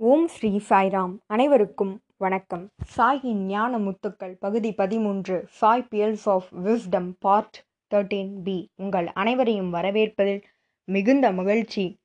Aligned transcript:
ஓம் 0.00 0.28
ஸ்ரீ 0.28 0.60
சாய்ராம். 0.68 1.14
அனைவருக்கும் 1.26 2.00
வணக்கம். 2.16 2.68
சாயின் 2.96 3.40
ஞான 3.44 3.78
முத்துக்கள் 3.78 4.34
பகுதி 4.38 4.72
பதிமூன்று 4.72 5.44
Sai 5.48 5.86
pearls 5.90 6.24
of 6.24 6.46
wisdom 6.64 7.12
part 7.18 7.64
thirteen 7.94 8.42
B. 8.42 8.70
உங்கள் 8.74 9.06
அனைவரையும் 9.12 9.72
வரவேற்பதில் 9.74 10.42
மிகுந்த 10.84 11.32
மகிழ்ச்சி. 11.32 11.98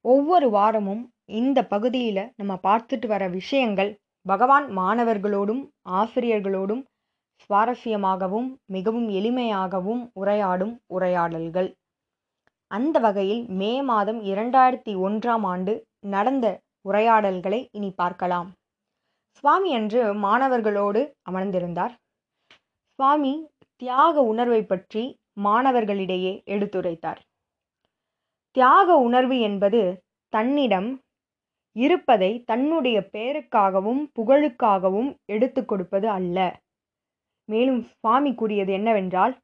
ஒவ்வொரு 0.00 0.50
வாரமும் 0.50 1.12
இந்த 1.24 1.66
பகுதியில் 1.66 2.32
நம்ம 2.36 2.58
பார்த்துட்டு 2.62 3.06
வர 3.06 3.28
விஷயங்கள் 3.28 3.98
பகவான் 4.22 4.76
மாணவர்களோடும் 4.76 5.62
ஆசிரியர்களோடும் 5.90 6.82
சுவாரஸ்யமாகவும் 7.44 8.54
மிகவும் 8.64 9.08
எளிமையாகவும் 9.08 10.02
உரையாடும் 10.20 10.76
உரையாடல்கள். 10.86 11.74
அந்த 12.66 12.98
வகையில் 12.98 13.46
மே 13.48 13.82
மாதம் 13.82 14.24
இரண்டாயிரத்தி 14.24 14.94
ஒன்றாம் 15.08 15.42
ஆண்டு 15.42 15.86
நடந்த 16.00 16.66
உரையாடல்களை 16.90 17.60
இனி 17.76 17.90
பார்க்கலாம். 18.00 18.48
சுவாமி 19.38 19.70
அன்று 19.78 20.02
மாணவர்களோடு 20.24 21.00
அமர்ந்திருந்தார். 21.30 21.94
சுவாமி 22.98 23.32
தியாக 23.82 24.22
உணர்வை 24.30 24.62
பற்றி 24.66 25.02
மாணவர்களிடையே 25.46 26.32
எடுத்துரைத்தார். 26.54 27.20
தியாக 28.56 28.96
உணர்வு 29.06 29.36
என்பது 29.48 29.80
தன்னிடம் 30.32 30.88
இருப்பதை 31.76 32.30
தன்னுடைய 32.50 32.98
பேருக்காகவும் 33.14 34.00
புகழுக்காகவும் 34.16 35.10
எடுத்து 35.34 35.60
கொடுப்பது 35.64 36.06
அல்ல. 36.18 36.38
மேலும் 37.48 37.80
சுவாமி 37.90 38.30
கூறியது 38.34 38.72
என்னவென்றால் 38.78 39.34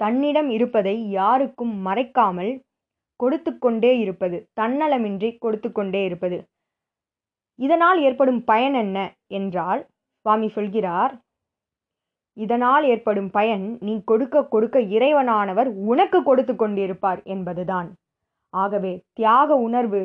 தன்னிடம் 0.00 0.48
இருப்பதை 0.56 0.94
யாருக்கும் 1.18 1.74
மறைக்காமல் 1.86 2.52
கொடுத்து 3.20 3.50
கொண்டே 3.64 3.92
இருப்பது 3.98 4.36
தன்னலமின்றி 4.60 5.30
கொடுத்து 5.44 5.68
கொண்டே 5.72 6.00
இருப்பது. 6.08 6.38
இதனால் 7.58 7.98
ஏற்படும் 8.00 8.40
பயன் 8.44 8.74
என்ன 8.74 8.98
என்றால் 9.38 9.82
சுவாமி 10.26 10.48
சொல்கிறார் 10.48 11.12
இதனால் 12.36 12.84
ஏற்படும் 12.84 13.30
பயன் 13.30 13.66
நீ 13.86 13.94
கொடுக்க 14.04 14.36
கொடுக்க 14.44 14.78
இறைவனானவர் 14.94 15.68
உனக்கு 15.90 16.18
கொடுத்து 16.22 16.54
கொண்டிருப்பார் 16.54 17.20
என்பதுதான். 17.24 17.88
ஆகவே 18.54 18.92
தியாக 19.12 19.56
உணர்வு 19.66 20.00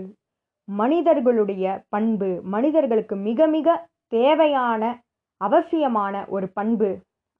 மனிதர்களுடைய 0.67 1.65
பண்பு 1.89 2.29
மனிதர்களுக்கு 2.55 3.15
மிக 3.27 3.47
மிக 3.47 3.77
தேவையான 4.11 4.83
அவசியமான 5.41 6.13
ஒரு 6.27 6.47
பண்பு 6.49 6.89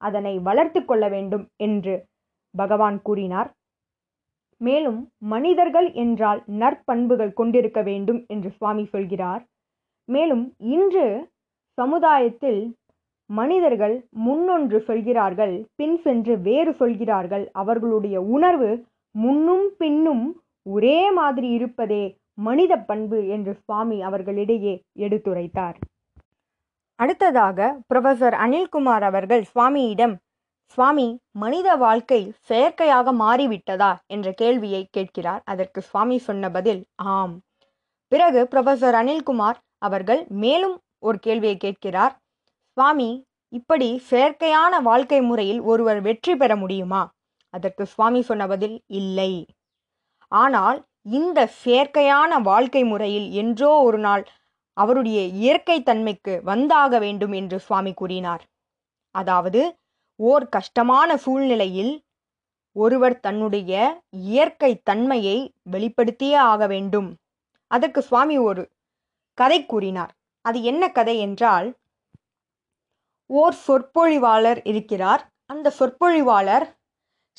அதனை 0.02 0.34
வளர்த்து 0.38 0.80
கொள்ள 0.84 1.04
வேண்டும் 1.08 1.44
என்று 1.66 1.94
பகவான் 2.54 2.98
கூறினார். 3.02 3.50
மேலும் 4.60 5.00
மனிதர்கள் 5.32 5.88
என்றால் 6.04 6.40
நற்பண்புகள் 6.62 7.32
கொண்டிருக்க 7.32 7.80
வேண்டும் 7.82 8.20
என்று 8.26 8.50
சுவாமி 8.50 8.84
சொல்கிறார். 8.84 9.42
மேலும் 10.14 10.44
இன்று 10.58 11.06
சமுதாயத்தில் 11.78 12.60
மனிதர்கள் 13.30 13.94
முன்னொன்று 14.24 14.78
சொல்கிறார்கள் 14.80 15.54
பின் 15.74 15.96
சென்று 16.02 16.34
வேறு 16.38 16.72
சொல்கிறார்கள். 16.74 17.44
அவர்களுடைய 17.52 18.16
உணர்வு 18.36 18.70
முன்னும் 19.14 19.66
பின்னும் 19.78 20.24
ஒரே 20.66 20.98
மாதிரி 21.10 21.48
இருப்பதே 21.48 22.02
மனித 22.38 22.72
பண்பு 22.80 23.18
என்று 23.28 23.52
சுவாமி 23.54 23.98
அவர்களிடையே 24.02 24.74
எடுத்துரைத்தார். 24.98 25.76
அடுத்ததாக 26.98 27.58
புரொஃபசர் 27.88 28.36
அனில்குமார் 28.44 29.02
அவர்கள் 29.02 29.44
சுவாமியிடம் 29.52 30.14
சுவாமி 30.76 31.06
மனித 31.38 31.68
வாழ்க்கை 31.76 32.20
செயற்கையாக 32.48 33.12
மாறிவிட்டதா? 33.14 33.92
என்ற 34.06 34.28
கேள்வியை 34.32 34.82
கேட்கிறார். 34.90 35.42
அதற்கு 35.44 35.80
சுவாமி 35.80 36.18
சொன்ன 36.18 36.50
பதில் 36.50 36.82
ஆம். 37.14 37.34
பிறகு 38.12 38.40
புரொஃபசர் 38.50 38.96
அனில்குமார் 39.00 39.58
அவர்கள் 39.82 40.22
மேலும் 40.42 40.76
ஒரு 40.98 41.18
கேள்வியை 41.18 41.56
கேட்கிறார் 41.56 42.14
சுவாமி 42.76 43.10
இப்படி 43.52 43.88
செயற்கையான 44.10 44.72
வாழ்க்கை 44.80 45.20
முறையில் 45.20 45.60
ஒருவர் 45.62 46.00
வெற்றி 46.00 46.34
பெற 46.36 46.52
முடியுமா? 46.56 47.02
அதற்கு 47.54 47.84
சுவாமி 47.86 48.20
சொன்ன 48.22 48.42
பதில் 48.46 48.76
இல்லை. 49.00 49.32
ஆனால் 50.32 50.78
இந்த 51.18 51.38
செயற்கையான 51.62 52.32
வாழ்க்கை 52.42 52.82
முறையில் 52.84 53.28
என்றோ 53.32 53.70
ஒரு 53.86 53.98
நாள் 53.98 54.24
அவருடைய 54.76 55.20
இயற்கை 55.40 55.78
தன்மைக்கு 55.82 56.34
வந்தாக 56.44 56.92
வேண்டும் 56.98 57.34
என்று 57.40 57.56
சுவாமி 57.58 57.92
கூறினார். 57.92 58.42
அதாவது 59.14 59.60
ஓர் 60.20 60.44
கஷ்டமான 60.48 61.10
சூழ்நிலையில் 61.16 61.92
ஒருவர் 62.76 63.16
தன்னுடைய 63.20 63.72
இயற்கை 64.28 64.72
தன்மையை 64.84 65.38
வெளிப்படுத்தியே 65.70 66.38
ஆக 66.52 66.66
வேண்டும். 66.66 67.08
அதற்கு 67.70 68.00
சுவாமி 68.02 68.36
ஒரு 68.48 68.62
கதை 69.40 69.58
கூறினார். 69.72 70.12
அது 70.44 70.58
என்ன 70.70 70.82
கதை 70.98 71.16
என்றால் 71.26 71.68
ஓர் 73.30 73.56
சொற்பொழிவாளர் 73.66 74.60
இருக்கிறார். 74.70 75.22
அந்த 75.52 75.72
சொற்பொழிவாளர் 75.78 76.66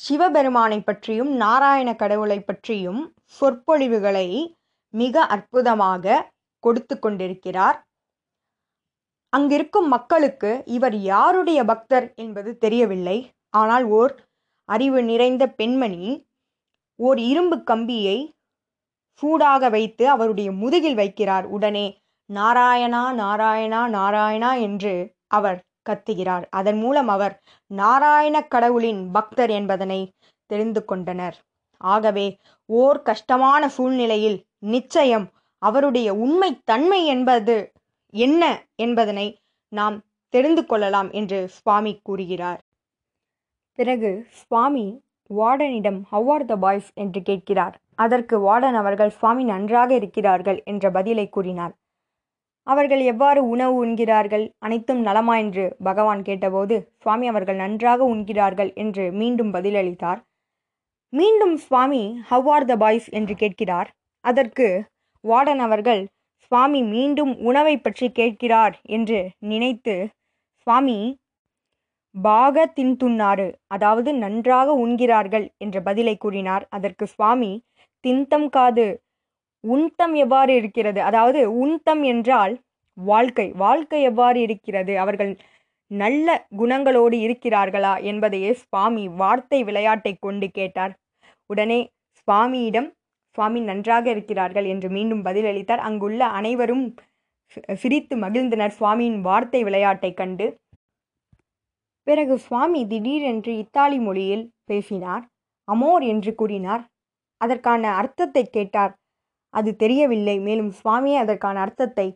சிவபெருமானை 0.00 0.78
பற்றியும் 0.80 1.30
நாராயண 1.42 1.90
கடவுளை 2.02 2.38
பற்றியும் 2.40 3.00
சொற்பொழிவுகளை 3.38 4.28
மிக 4.94 5.24
அற்புதமாக 5.34 6.14
கொடுத்து 6.64 6.94
கொண்டிருக்கிறார். 6.98 7.78
அங்கிருக்கும் 9.32 9.88
மக்களுக்கு 9.88 10.50
இவர் 10.76 10.96
யாருடைய 11.12 11.60
பக்தர் 11.70 12.06
என்பது 12.24 12.50
தெரியவில்லை. 12.64 13.18
ஆனால் 13.60 13.84
ஓர் 14.00 14.12
அறிவு 14.68 15.00
நிறைந்த 15.10 15.44
பெண்மணி 15.60 16.04
ஓர் 16.98 17.18
இரும்பு 17.30 17.56
கம்பியை 17.70 18.18
சூடாக 19.22 19.68
வைத்து 19.68 20.04
அவருடைய 20.14 20.48
முதுகில் 20.62 20.96
வைக்கிறார். 20.96 21.46
உடனே 21.56 21.86
நாராயணா 22.30 23.02
நாராயணா 23.22 23.80
நாராயணா 23.98 24.50
என்று 24.60 24.94
அவர் 25.38 25.58
கத்துகிறார். 25.88 26.44
அதன் 26.50 26.78
மூலம் 26.78 27.10
அவர் 27.14 27.34
நாராயண 27.70 28.36
கடவுளின் 28.54 29.00
பக்தர் 29.10 29.52
என்பதனை 29.58 30.00
தெரிந்து 30.50 30.80
கொண்டனர். 30.84 31.36
ஆகவே 31.80 32.26
ஓர் 32.68 32.98
கஷ்டமான 33.02 33.62
சூழ்நிலையில் 33.68 34.38
நிச்சயம் 34.66 35.26
அவருடைய 35.62 36.08
உண்மை 36.24 36.50
தன்மை 36.70 37.00
என்பது 37.14 37.56
என்ன 38.14 38.42
என்பதனை 38.84 39.26
நாம் 39.72 39.96
தெரிந்து 40.34 40.62
கொள்ளலாம் 40.66 41.10
என்று 41.20 41.38
சுவாமி 41.56 41.92
கூறுகிறார். 42.02 42.60
பிறகு 43.78 44.10
சுவாமி 44.40 44.86
வார்டனிடம் 45.30 46.00
ஹவ் 46.10 46.28
ஆர் 46.30 46.44
த 46.44 46.56
பாய்ஸ் 46.56 46.90
என்று 46.94 47.20
கேட்கிறார். 47.22 47.76
அதற்கு 48.04 48.36
வார்டன் 48.46 48.76
அவர்கள் 48.80 49.14
சுவாமி 49.18 49.44
நன்றாக 49.44 49.90
இருக்கிறார்கள் 49.94 50.58
என்ற 50.64 50.84
பதிலை 50.90 51.26
கூறினார். 51.28 51.74
அவர்கள் 52.66 53.02
எவ்வாறு 53.12 53.40
உணவு 53.52 53.74
உண்கிறார்கள்? 53.84 54.44
அனைத்தும் 54.58 55.00
நலமா? 55.00 55.34
என்று 55.44 55.64
பகவான் 55.84 56.22
கேட்டபோது 56.22 56.74
சுவாமி 57.02 57.26
அவர்கள் 57.32 57.58
நன்றாக 57.64 58.00
உண்கிறார்கள் 58.14 58.70
என்று 58.74 59.04
மீண்டும் 59.12 59.50
பதிலளித்தார். 59.54 60.20
மீண்டும் 61.12 61.56
Swami 61.66 62.02
how 62.28 62.48
are 62.48 62.68
the 62.70 62.74
boys 62.76 63.08
என்று 63.18 63.34
கேட்கிறார். 63.34 63.88
அதற்கு 64.24 64.68
வார்டன் 65.24 65.62
அவர்கள் 65.66 66.02
சுவாமி 66.44 66.80
மீண்டும் 66.94 67.32
உணவை 67.48 67.74
பற்றி 67.78 68.06
கேட்கிறார் 68.12 68.74
என்று 68.96 69.18
நினைத்து 69.50 69.96
சுவாமி 70.66 70.96
பாக 72.14 72.64
தின்துண்ணாறு 72.76 73.46
அதாவது 73.66 74.10
நன்றாக 74.14 74.74
உண்கிறார்கள் 74.84 75.46
என்ற 75.64 75.76
பதிலை 75.80 76.14
கூறினார். 76.16 76.64
அதற்கு 76.76 77.04
சுவாமி 77.06 77.52
தின்தம் 78.04 78.48
காது. 78.48 78.86
உண்தம் 79.64 80.14
எவ்வாறு 80.24 80.52
இருக்கிறது? 80.60 81.00
அதாவது 81.02 81.40
உண்தம் 81.62 82.02
என்றால் 82.04 82.54
வாழ்க்கை. 82.98 83.46
வாழ்க்கை 83.56 84.00
எவ்வாறு 84.02 84.38
இருக்கிறது? 84.46 84.94
அவர்கள் 84.98 85.32
நல்ல 85.90 86.28
குணங்களோடு 86.58 87.16
இருக்கிறார்களா 87.26 87.94
என்பதையே 88.02 88.50
சுவாமி 88.62 89.04
வார்த்தை 89.20 89.60
விளையாட்டை 89.64 90.12
கொண்டு 90.18 90.46
கேட்டார். 90.50 90.94
உடனே 91.50 91.80
சுவாமியிடம் 92.18 92.88
சுவாமி 93.38 93.60
நன்றாக 93.62 94.06
இருக்கிறார்கள் 94.10 94.66
என்று 94.66 94.88
மீண்டும் 94.90 95.24
பதிலளித்தார். 95.24 95.82
அங்குள்ள 95.88 96.22
அனைவரும் 96.38 96.84
சிரித்து 97.82 98.14
மகிழ்ந்தனர். 98.16 98.74
சுவாமியின் 98.80 99.20
வார்த்தை 99.20 99.62
விளையாட்டை 99.64 100.12
கண்டு 100.14 100.46
பிறகு 102.06 102.34
சுவாமி 102.38 102.80
திடீரென்று 102.86 103.52
இத்தாலி 103.58 103.98
மொழியில் 103.98 104.44
பேசினார். 104.64 105.24
அமோர் 105.68 106.04
என்று 106.04 106.30
கூறினார். 106.34 106.82
அதற்கான 107.42 107.92
அர்த்தத்தை 108.00 108.44
கேட்டார். 108.48 108.92
அது 109.54 109.70
தெரியவில்லை 109.76 110.36
மேலும் 110.38 110.70
சுவாமியே 110.72 111.16
அதற்கான 111.16 111.56
அர்த்தத்தை 111.60 112.06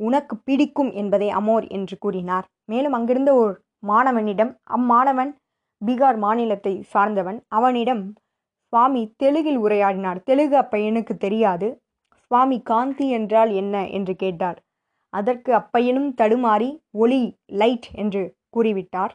உனக்கு 0.00 0.34
பிடிக்கும் 0.38 0.90
என்பதை 0.92 1.28
அமோர் 1.30 1.66
என்று 1.68 1.96
கூறினார். 1.98 2.46
மேலும் 2.64 2.92
அங்கிருந்த 2.92 3.30
ஒரு 3.34 3.54
மாணவனிடம் 3.86 4.52
அம்மாணவன் 4.64 5.32
பீகார் 5.82 6.18
மாநிலத்தை 6.18 6.74
சார்ந்தவன். 6.92 7.38
அவனிடம் 7.48 8.04
சுவாமி 8.72 9.02
தெலுங்கில் 9.16 9.58
உரையாடினார். 9.58 10.20
தெலுங்கு 10.24 10.56
அப்பையனுக்கு 10.56 11.14
தெரியாது. 11.16 11.68
சுவாமி 12.30 12.58
காந்தி 12.62 13.06
என்றால் 13.08 13.50
என்ன? 13.52 13.74
என்று 13.88 14.14
கேட்டார். 14.16 14.58
அதற்கு 15.12 15.50
அப்பையனும் 15.54 16.10
தடுமாறி 16.20 16.70
ஒளி 16.94 17.20
லைட் 17.60 17.88
என்று 17.94 18.22
கூறிவிட்டார். 18.56 19.12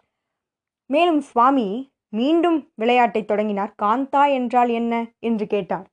மேலும் 0.90 1.22
சுவாமி 1.22 1.68
மீண்டும் 2.14 2.58
விளையாட்டை 2.76 3.22
தொடங்கினார். 3.26 3.72
காந்தா 3.84 4.24
என்றால் 4.34 4.70
என்ன 4.70 4.94
என்று 5.20 5.46
கேட்டார். 5.48 5.88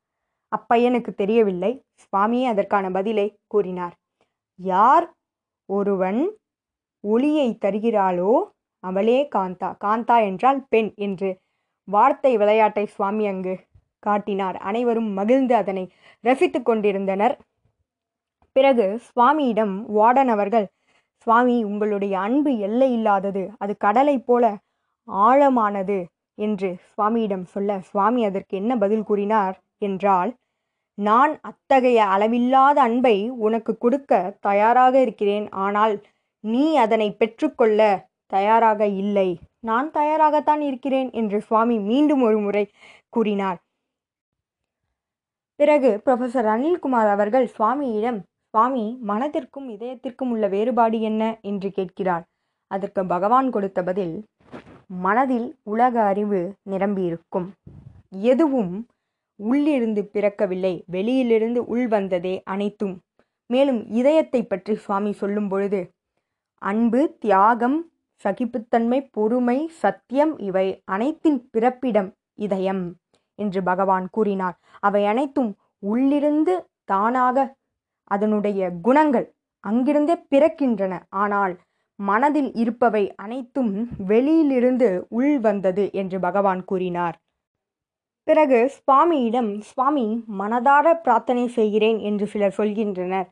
அப்பையனுக்கு 0.52 1.10
தெரியவில்லை. 1.14 1.72
சுவாமியே 2.02 2.46
அதற்கான 2.46 2.86
பதிலை 2.90 3.26
கூறினார். 3.46 3.94
யார் 4.58 5.06
ஒருவன் 5.68 6.20
ஒளியை 7.04 7.48
தருகிறாளோ 7.64 8.32
அவளே 8.84 9.18
காந்தா. 9.36 9.68
காந்தா 9.84 10.16
என்றால் 10.20 10.60
பெண் 10.68 10.90
என்று 10.96 11.30
வார்த்தை 11.88 12.32
விளையாட்டை 12.36 12.84
சுவாமி 12.86 13.24
அங்கு 13.26 13.54
காட்டினார். 14.02 14.56
அனைவரும் 14.68 15.10
மகிழ்ந்து 15.12 15.54
அதனை 15.54 15.84
ரசித்து 16.24 16.60
கொண்டிருந்தனர். 16.62 17.34
பிறகு 18.56 18.86
சுவாமியிடம் 19.06 19.74
வார்டன் 19.96 20.30
அவர்கள் 20.34 20.66
சுவாமி 21.26 21.56
உங்களுடைய 21.64 22.14
அன்பு 22.18 22.50
எல்லை 22.58 22.88
இல்லாதது 22.92 23.42
அது 23.58 23.72
கடலைப் 23.76 24.26
போல 24.26 24.44
ஆழமானது 25.08 25.98
என்று 26.38 26.68
சுவாமியிடம் 26.88 27.44
சொல்ல 27.44 27.78
சுவாமி 27.80 28.24
அதற்கு 28.24 28.54
என்ன 28.56 28.72
பதில் 28.76 29.02
கூறினார் 29.02 29.56
என்றால் 29.78 30.30
நான் 30.98 31.32
அத்தகைய 31.40 32.04
அளவில்லாத 32.06 32.80
அன்பை 32.80 33.16
உனக்கு 33.30 33.78
கொடுக்க 33.78 34.12
தயாராக 34.40 34.94
இருக்கிறேன் 35.00 35.46
ஆனால் 35.50 35.94
நீ 36.44 36.74
அதனை 36.76 37.08
பெற்றுக்கொள்ள 37.12 37.80
தயாராக 38.26 38.86
இல்லை. 38.86 39.28
நான் 39.60 39.90
தயாராகத்தான் 39.90 40.60
இருக்கிறேன் 40.60 41.10
என்று 41.10 41.40
சுவாமி 41.40 41.76
மீண்டும் 41.80 42.22
ஒரு 42.22 42.38
முறை 42.38 42.64
கூறினார். 43.08 43.58
பிறகு 45.60 45.90
ப்ரொஃபசர் 46.04 46.48
அனில்குமார் 46.54 47.10
அவர்கள் 47.10 47.46
சுவாமியிடம் 47.58 48.18
சுவாமி 48.54 48.84
மனதிற்கும் 49.06 49.68
இதயத்திற்கும் 49.68 50.30
உள்ள 50.30 50.46
வேறுபாடு 50.48 51.00
என்ன? 51.00 51.22
என்று 51.42 51.70
கேட்கிறார். 51.70 52.24
அதற்கு 52.70 53.06
பகவான் 53.06 53.48
கொடுத்த 53.50 53.82
பதில் 53.82 54.14
மனதில் 54.90 55.48
உலக 55.62 55.94
அறிவு 56.02 56.40
நிரம்பியிருக்கும். 56.62 57.48
எதுவும் 58.30 58.72
உள்ளிருந்து 59.40 60.02
பிறக்கவில்லை. 60.12 60.74
வெளியிலிருந்து 60.86 61.60
உள் 61.66 61.86
வந்ததே 61.88 62.34
அனைத்தும். 62.44 62.94
மேலும் 63.50 63.80
இதயத்தை 63.90 64.40
பற்றி 64.42 64.74
சுவாமி 64.76 65.12
சொல்லும் 65.12 65.48
பொழுது 65.48 65.80
அன்பு 66.62 67.00
தியாகம் 67.18 67.78
சகிப்புத்தன்மை 68.24 68.98
பொறுமை 69.10 69.58
சத்தியம் 69.82 70.32
இவை 70.38 70.66
அனைத்தின் 70.84 71.38
பிறப்பிடம் 71.50 72.10
இதயம் 72.38 72.82
என்று 73.38 73.60
பகவான் 73.62 74.06
கூறினார். 74.10 74.56
அவை 74.80 75.02
அனைத்தும் 75.06 75.50
உள்ளிருந்து 75.82 76.54
தானாக 76.84 77.38
அதனுடைய 78.10 78.70
குணங்கள் 78.82 79.26
அங்கிருந்தே 79.64 80.16
பிறக்கின்றன. 80.32 80.94
ஆனால் 81.22 81.54
மனதில் 81.98 82.50
இருப்பவை 82.54 83.04
அனைத்தும் 83.16 83.72
வெளியிலிருந்து 84.06 85.06
உள் 85.08 85.38
வந்தது 85.40 85.84
என்று 85.92 86.18
பகவான் 86.20 86.64
கூறினார். 86.64 87.16
பிறகு 88.28 88.58
சுவாமியிடம் 88.76 89.50
சுவாமி 89.60 90.06
மனதார 90.38 90.86
பிரார்த்தனை 91.00 91.48
செய்கிறேன் 91.48 91.98
என்று 91.98 92.26
சிலர் 92.26 92.56
சொல்கின்றனர். 92.56 93.28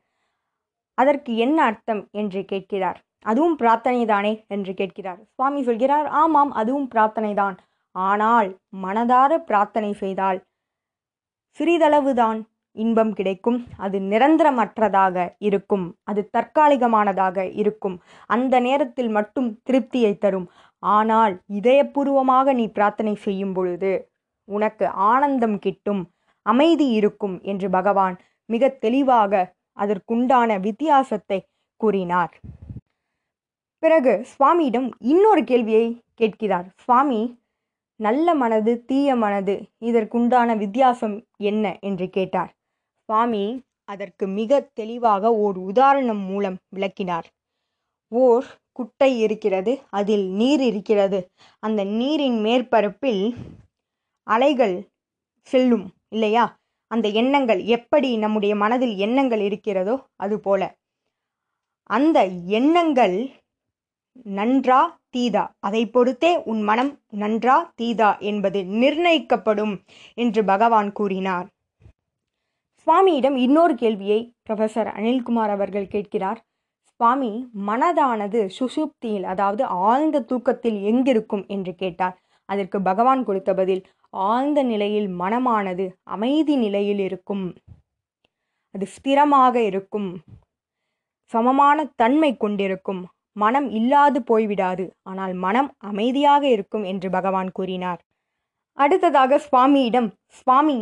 அதற்கு 0.99 1.37
என்ன 1.37 1.59
அர்த்தம் 1.65 2.03
என்று 2.13 2.45
கேட்கிறார். 2.45 2.99
அதுவும் 3.21 3.57
பிரார்த்தனை 3.57 4.03
தானே 4.07 4.33
என்று 4.49 4.75
கேட்கிறார். 4.75 5.21
சுவாமி 5.35 5.63
சொல்கிறார் 5.63 6.07
ஆமாம் 6.07 6.53
அதுவும் 6.53 6.89
பிரார்த்தனைதான் 6.95 7.57
ஆனால் 7.95 8.49
மனதார 8.83 9.33
பிரார்த்தனை 9.39 9.93
செய்தால் 9.93 10.39
சிறிதளவுதான் 11.61 12.41
இன்பம் 12.77 13.13
கிடைக்கும். 13.13 13.67
அது 13.77 13.99
நிரந்தரமற்றதாக 13.99 15.35
இருக்கும். 15.39 15.97
அது 16.05 16.31
தற்காலிகமானதாக 16.33 17.53
இருக்கும். 17.53 18.01
அந்த 18.27 18.61
நேரத்தில் 18.61 19.09
மட்டும் 19.09 19.61
திருப்தியை 19.71 20.19
தரும். 20.19 20.51
ஆனால் 20.79 21.41
இதயபூர்வமாக 21.53 22.55
நீ 22.55 22.69
பிரார்த்தனை 22.69 23.15
செய்யும் 23.15 23.53
பொழுது 23.53 24.11
உனக்கு 24.45 24.87
ஆனந்தம் 24.87 25.59
கிட்டும். 25.59 26.03
அமைதி 26.43 26.89
இருக்கும் 26.89 27.41
என்று 27.43 27.71
பகவான் 27.71 28.17
மிக 28.47 28.69
தெளிவாக 28.69 29.55
அதற்குண்டான 29.79 30.61
வித்தியாசத்தை 30.61 31.39
கூறினார். 31.77 32.35
பிறகு 33.79 34.27
சுவாமியிடம் 34.33 34.91
இன்னொரு 34.99 35.45
கேள்வியை 35.45 35.87
கேட்கிறார். 36.15 36.69
சுவாமி 36.77 37.21
நல்ல 38.01 38.35
மனது 38.35 38.85
தீய 38.85 39.17
மனது 39.17 39.55
இதற்குண்டான 39.81 40.57
வித்தியாசம் 40.57 41.17
என்ன? 41.37 41.65
என்று 41.81 42.09
கேட்டார். 42.09 42.56
சுவாமி 43.09 43.45
அதற்கு 43.85 44.27
மிக 44.27 44.61
தெளிவாக 44.75 45.33
ஓர் 45.35 45.59
உதாரணம் 45.59 46.23
மூலம் 46.29 46.57
விளக்கினார். 46.77 47.27
ஓர் 48.13 48.47
குட்டை 48.73 49.11
இருக்கிறது 49.21 49.73
அதில் 49.91 50.27
நீர் 50.31 50.61
இருக்கிறது. 50.61 51.19
அந்த 51.63 51.81
நீரின் 51.85 52.39
மேற்பரப்பில் 52.45 53.23
அலைகள் 54.27 54.77
செல்லும் 55.49 55.87
இல்லையா? 56.09 56.45
அந்த 56.91 57.07
எண்ணங்கள் 57.09 57.61
எப்படி 57.67 58.17
நம்முடைய 58.17 58.55
மனதில் 58.57 58.95
எண்ணங்கள் 58.97 59.41
இருக்கிறதோ 59.41 59.95
அதுபோல. 60.17 60.63
அந்த 61.91 62.19
எண்ணங்கள் 62.59 63.17
நன்றா 64.37 64.81
தீதா. 65.17 65.45
அதை 65.61 65.83
பொறுத்தே 65.87 66.33
உன் 66.45 66.63
மனம் 66.63 66.93
நன்றா 67.17 67.57
தீதா 67.81 68.11
என்பது 68.21 68.61
நிர்ணயிக்கப்படும் 68.63 69.75
என்று 70.15 70.45
பகவான் 70.45 70.91
கூறினார். 70.93 71.47
சுவாமியிடம் 72.87 73.37
இன்னொரு 73.37 73.75
கேள்வியை 73.75 74.19
ப்ரொஃபசர் 74.47 74.89
அனில்குமார் 74.97 75.53
அவர்கள் 75.55 75.87
கேட்கிறார். 75.87 76.41
சுவாமி 76.87 77.31
மனதானது 77.69 78.41
சுசுப்தியில் 78.59 79.25
அதாவது 79.25 79.65
ஆழ்ந்த 79.65 80.21
தூக்கத்தில் 80.21 80.79
எங்கிருக்கும் 80.83 81.43
என்று 81.47 81.73
கேட்டார். 81.75 82.15
அதற்கு 82.49 82.79
பகவான் 82.81 83.23
கொடுத்த 83.25 83.55
பதில் 83.55 83.83
ஆழ்ந்த 84.11 84.63
நிலையில் 84.63 85.09
மனமானது 85.21 85.87
அமைதி 86.03 86.57
நிலையில் 86.57 86.99
இருக்கும். 86.99 87.45
அது 88.75 88.87
ஸ்திரமாக 88.87 89.57
இருக்கும். 89.71 90.09
சமமான 91.33 91.89
தன்மை 91.97 92.37
கொண்டிருக்கும். 92.37 93.03
மனம் 93.33 93.69
இல்லாது 93.71 94.21
போய்விடாது. 94.21 94.87
ஆனால் 95.03 95.35
மனம் 95.47 95.71
அமைதியாக 95.79 96.49
இருக்கும் 96.49 96.85
என்று 96.85 97.11
பகவான் 97.11 97.51
கூறினார். 97.53 98.01
அடுத்ததாக 98.79 99.41
சுவாமியிடம் 99.49 100.09
சுவாமி 100.39 100.79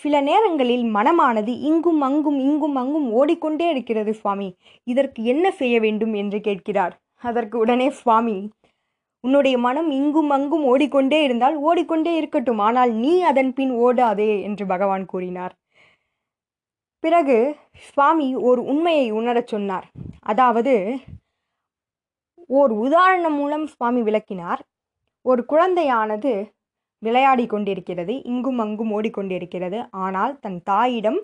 சில 0.00 0.20
நேரங்களில் 0.20 0.84
மனமானது 0.94 1.52
இங்கும் 1.60 2.00
அங்கும் 2.00 2.38
இங்கும் 2.38 2.76
அங்கும் 2.76 3.12
ஓடிக்கொண்டே 3.12 3.70
இருக்கிறது 3.70 4.14
சுவாமி. 4.14 4.48
இதற்கு 4.84 5.24
என்ன 5.24 5.50
செய்ய 5.50 5.80
வேண்டும் 5.80 6.14
என்று 6.14 6.40
கேட்கிறார். 6.40 6.94
அதற்கு 7.22 7.58
உடனே 7.58 7.90
சுவாமி 7.90 8.50
உன்னுடைய 9.24 9.58
மனம் 9.58 9.90
இங்கும் 9.90 10.30
அங்கும் 10.30 10.64
ஓடிக்கொண்டே 10.64 11.22
இருந்தால் 11.22 11.56
ஓடிக்கொண்டே 11.56 12.16
இருக்கட்டும். 12.16 12.58
ஆனால் 12.58 12.92
நீ 12.92 13.22
அதன் 13.22 13.52
பின் 13.52 13.72
ஓடாதே 13.72 14.42
என்று 14.42 14.66
பகவான் 14.66 15.06
கூறினார். 15.06 15.54
பிறகு 17.04 17.56
சுவாமி 17.88 18.34
ஒரு 18.34 18.64
உண்மையை 18.64 19.10
உணரச் 19.10 19.46
சொன்னார். 19.46 19.86
அதாவது 20.20 20.74
ஓர் 22.46 22.72
உதாரணம் 22.84 23.34
மூலம் 23.34 23.66
சுவாமி 23.66 24.02
விளக்கினார். 24.02 24.60
ஒரு 25.22 25.42
குழந்தையானது 25.44 26.32
விளையாடி 26.98 27.46
கொண்டிருக்கிறது 27.46 28.22
இங்கும் 28.22 28.58
அங்கும் 28.58 28.92
ஓடிக்கொண்டிருக்கிறது. 29.00 29.78
ஆனால் 29.90 30.38
தன் 30.38 30.62
தாயிடம் 30.62 31.20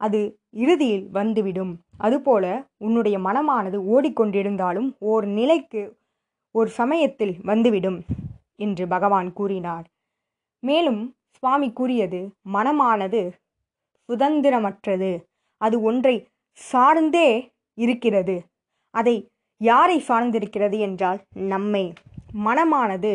அது 0.00 0.20
இறுதியில் 0.50 1.06
வந்துவிடும். 1.10 1.72
அதுபோல 1.98 2.44
உன்னுடைய 2.76 3.18
மனமானது 3.18 3.78
ஓடிக்கொண்டிருந்தாலும் 3.94 4.88
ஓர் 4.98 5.26
நிலைக்கு 5.26 5.82
ஒரு 6.54 6.70
சமயத்தில் 6.70 7.34
வந்துவிடும் 7.42 7.98
என்று 8.56 8.84
பகவான் 8.88 9.32
கூறினார். 9.32 9.86
மேலும் 10.62 11.14
சுவாமி 11.28 11.68
கூறியது 11.72 12.20
மனமானது 12.52 13.20
சுதந்திரமற்றது. 14.08 15.10
அது 15.60 15.76
ஒன்றை 15.82 16.14
சார்ந்தே 16.58 17.30
இருக்கிறது. 17.78 18.36
அதை 18.94 19.16
யாரை 19.60 19.98
சார்ந்திருக்கிறது 20.08 20.78
என்றால் 20.78 21.20
நம்மை. 21.54 21.92
மனமானது 22.44 23.12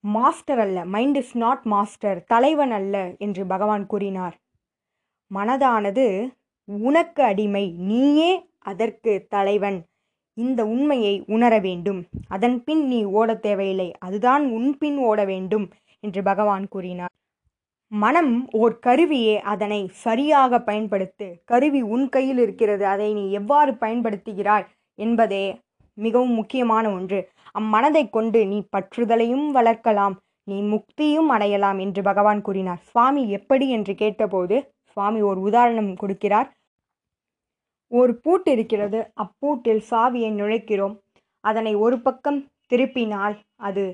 மாஸ்டர் 0.00 0.58
அல்ல. 0.58 0.84
Mind 0.84 1.16
is 1.16 1.36
not 1.36 1.60
master. 1.64 2.24
தலைவன் 2.24 2.70
அல்ல 2.70 3.14
என்று 3.18 3.46
பகவான் 3.46 3.86
கூறினார். 3.86 4.36
மனதானது 5.34 6.34
உனக்கு 6.64 7.22
அடிமை. 7.22 7.70
நீயே 7.70 8.50
அதற்கு 8.58 9.26
தலைவன். 9.28 9.84
இந்த 10.34 10.66
உண்மையை 10.66 11.24
உணர 11.26 11.58
வேண்டும். 11.58 12.06
அதன் 12.28 12.64
பின் 12.64 12.86
நீ 12.86 13.04
ஓடத் 13.04 13.42
தேவையில்லை. 13.42 13.92
அதுதான் 13.98 14.50
உன் 14.50 14.78
பின் 14.78 14.98
ஓட 14.98 15.24
வேண்டும் 15.24 15.70
என்று 16.00 16.22
பகவான் 16.22 16.68
கூறினார். 16.68 17.12
மனம் 17.88 18.48
ஓர் 18.52 18.78
கருவியே. 18.78 19.40
அதனை 19.40 19.88
சரியாக 19.92 20.58
பயன்படுத்து. 20.58 21.40
கருவி 21.44 21.82
உன் 21.82 22.08
கையில் 22.08 22.38
இருக்கிறது. 22.38 22.86
அதை 22.86 23.12
நீ 23.12 23.30
எவ்வாறு 23.30 23.72
பயன்படுத்துகிறாய் 23.72 24.66
என்பதே 24.94 25.60
மிகவும் 26.06 26.34
முக்கியமான 26.34 26.84
ஒன்று. 26.90 27.20
அம்மனதை 27.58 28.04
கொண்டு 28.10 28.40
நீ 28.46 28.58
பற்றுதலையும் 28.76 29.46
வளர்க்கலாம் 29.56 30.16
நீ 30.50 30.58
முக்தியும் 30.72 31.28
அடையலாம் 31.34 31.78
என்று 31.78 32.02
பகவான் 32.02 32.40
கூறினார். 32.40 32.80
சுவாமி 32.90 33.22
எப்படி 33.30 33.66
என்று 33.70 33.92
கேட்டபோது 33.94 34.56
சுவாமி 34.92 35.20
ஒரு 35.22 35.40
உதாரணம் 35.40 35.92
கொடுக்கிறார். 36.02 36.48
ஒரு 37.92 38.12
பூட்டு 38.14 38.50
இருக்கிறது. 38.52 38.98
அப்பூட்டில் 39.22 39.82
சாவியை 39.90 40.30
நுழைக்கிறோம். 40.40 40.94
அதனை 41.44 41.72
ஒரு 41.84 41.96
பக்கம் 42.00 42.40
திருப்பினால் 42.72 43.36
அது 43.68 43.84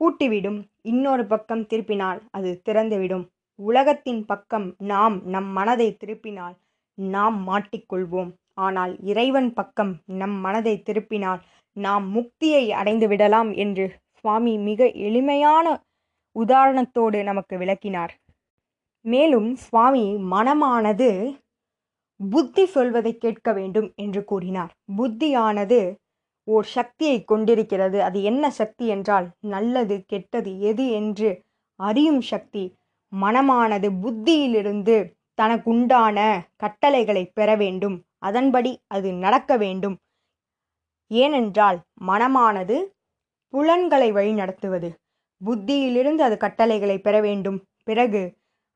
பூட்டிவிடும். 0.00 0.60
இன்னொரு 0.82 1.24
பக்கம் 1.26 1.64
திருப்பினால் 1.70 2.20
அது 2.30 2.50
திறந்துவிடும். 2.68 3.24
உலகத்தின் 3.58 4.22
பக்கம் 4.30 4.66
நாம் 4.92 5.16
நம் 5.34 5.50
மனதை 5.58 5.88
திருப்பினால் 6.00 6.56
நாம் 6.98 7.36
மாட்டிக்கொள்வோம். 7.48 8.32
ஆனால் 8.58 8.92
இறைவன் 9.02 9.50
பக்கம் 9.52 9.92
நம் 10.04 10.36
மனதை 10.40 10.74
திருப்பினால் 10.82 11.40
நாம் 11.76 12.04
முக்தியை 12.16 12.64
அடைந்து 12.70 13.08
விடலாம் 13.08 13.50
என்று 13.52 13.86
சுவாமி 14.18 14.58
மிக 14.58 14.86
எளிமையான 15.06 15.66
உதாரணத்தோடு 16.36 17.18
நமக்கு 17.22 17.54
விளக்கினார். 17.58 18.12
மேலும் 19.04 19.56
சுவாமி 19.56 20.04
மனமானது 20.30 21.08
புத்தி 22.20 22.64
சொல்வதை 22.66 23.12
கேட்க 23.18 23.52
வேண்டும் 23.52 23.88
என்று 23.94 24.24
கூறினார். 24.24 24.72
புத்தியானது 24.96 25.80
ஓர் 26.48 26.64
சக்தியை 26.64 27.18
கொண்டிருக்கிறது. 27.24 27.98
அது 28.02 28.22
என்ன 28.22 28.44
சக்தி 28.50 28.86
என்றால் 28.86 29.26
நல்லது 29.40 29.96
கெட்டது 30.06 30.60
எது 30.60 30.86
என்று 30.90 31.30
அறியும் 31.80 32.20
சக்தி. 32.20 32.64
மனமானது 33.12 33.88
புத்தியிலிருந்து 34.02 34.96
தனக்குண்டான 35.42 36.18
கட்டளைகளை 36.56 37.24
பெற 37.26 37.56
வேண்டும். 37.56 37.96
அதன்படி 38.24 38.72
அது 38.86 39.08
நடக்க 39.24 39.56
வேண்டும். 39.56 39.96
ஏனென்றால் 41.10 41.78
மனமானது 42.08 42.76
புலன்களை 43.52 44.08
வழிநடத்துவது 44.12 44.88
புத்தியிலிருந்து 45.40 46.22
அது 46.28 46.36
கட்டளைகளை 46.36 46.96
பெற 46.98 47.16
வேண்டும். 47.20 47.58
பிறகு 47.84 48.22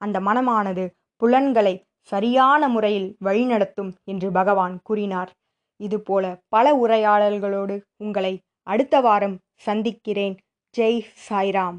அந்த 0.00 0.16
மனமானது 0.20 0.84
புலன்களை 1.22 1.74
சரியான 2.08 2.62
முறையில் 2.68 3.08
வழிநடத்தும் 3.24 3.92
என்று 4.04 4.28
பகவான் 4.30 4.76
கூறினார். 4.82 5.30
இதுபோல 5.80 6.24
பல 6.48 6.66
உரையாடல்களோடு 6.84 7.76
உங்களை 7.96 8.32
அடுத்த 8.66 9.00
வாரம் 9.00 9.36
சந்திக்கிறேன். 9.58 10.36
ஜெய் 10.74 11.02
சாய்ராம். 11.28 11.78